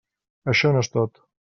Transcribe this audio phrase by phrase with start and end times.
[0.53, 1.25] Això no és tot.